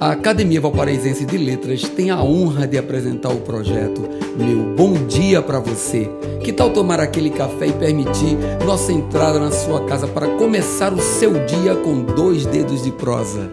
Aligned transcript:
A 0.00 0.12
Academia 0.12 0.60
Valparaísense 0.60 1.24
de 1.24 1.36
Letras 1.36 1.82
tem 1.82 2.12
a 2.12 2.22
honra 2.22 2.68
de 2.68 2.78
apresentar 2.78 3.30
o 3.30 3.40
projeto 3.40 4.08
Meu 4.36 4.76
Bom 4.76 4.92
Dia 5.08 5.42
para 5.42 5.58
Você. 5.58 6.08
Que 6.40 6.52
tal 6.52 6.70
tomar 6.70 7.00
aquele 7.00 7.30
café 7.30 7.66
e 7.66 7.72
permitir 7.72 8.38
nossa 8.64 8.92
entrada 8.92 9.40
na 9.40 9.50
sua 9.50 9.84
casa 9.86 10.06
para 10.06 10.28
começar 10.36 10.92
o 10.92 11.00
seu 11.00 11.44
dia 11.46 11.74
com 11.74 12.02
dois 12.02 12.46
dedos 12.46 12.84
de 12.84 12.92
prosa? 12.92 13.50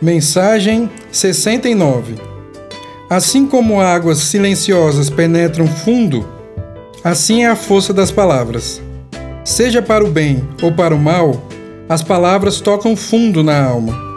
Mensagem 0.00 0.90
69 1.10 2.16
Assim 3.08 3.46
como 3.46 3.80
águas 3.80 4.18
silenciosas 4.18 5.08
penetram 5.08 5.66
fundo, 5.66 6.22
assim 7.02 7.44
é 7.44 7.46
a 7.46 7.56
força 7.56 7.94
das 7.94 8.10
palavras. 8.10 8.82
Seja 9.42 9.80
para 9.80 10.04
o 10.04 10.10
bem 10.10 10.46
ou 10.62 10.70
para 10.70 10.94
o 10.94 10.98
mal, 10.98 11.42
as 11.88 12.02
palavras 12.02 12.60
tocam 12.60 12.94
fundo 12.94 13.42
na 13.42 13.64
alma. 13.64 14.11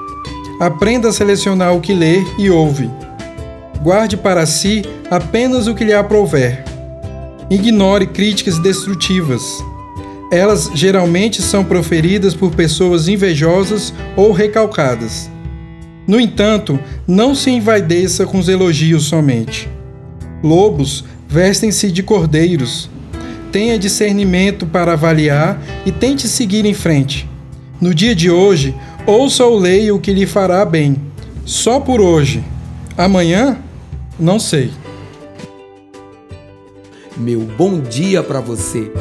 Aprenda 0.59 1.09
a 1.09 1.13
selecionar 1.13 1.75
o 1.75 1.81
que 1.81 1.93
lê 1.93 2.23
e 2.37 2.49
ouve. 2.49 2.89
Guarde 3.81 4.15
para 4.15 4.45
si 4.45 4.83
apenas 5.11 5.67
o 5.67 5.75
que 5.75 5.83
lhe 5.83 5.93
aprouver. 5.93 6.63
Ignore 7.49 8.07
críticas 8.07 8.57
destrutivas. 8.57 9.43
Elas 10.31 10.71
geralmente 10.73 11.41
são 11.41 11.63
proferidas 11.63 12.33
por 12.33 12.51
pessoas 12.51 13.07
invejosas 13.09 13.93
ou 14.15 14.31
recalcadas. 14.31 15.29
No 16.07 16.19
entanto, 16.19 16.79
não 17.05 17.35
se 17.35 17.51
envaideça 17.51 18.25
com 18.25 18.39
os 18.39 18.47
elogios 18.47 19.03
somente. 19.03 19.69
Lobos 20.41 21.03
vestem-se 21.27 21.91
de 21.91 22.01
cordeiros. 22.01 22.89
Tenha 23.51 23.77
discernimento 23.77 24.65
para 24.65 24.93
avaliar 24.93 25.61
e 25.85 25.91
tente 25.91 26.27
seguir 26.27 26.65
em 26.65 26.73
frente. 26.73 27.29
No 27.79 27.93
dia 27.93 28.15
de 28.15 28.31
hoje, 28.31 28.73
ouça 29.05 29.45
ou 29.45 29.57
leia 29.57 29.93
o 29.93 29.99
que 29.99 30.13
lhe 30.13 30.25
fará 30.25 30.65
bem. 30.65 30.95
Só 31.45 31.79
por 31.79 32.01
hoje. 32.01 32.43
Amanhã, 32.97 33.57
não 34.19 34.39
sei. 34.39 34.71
Meu 37.17 37.41
bom 37.41 37.79
dia 37.79 38.23
para 38.23 38.39
você. 38.39 38.91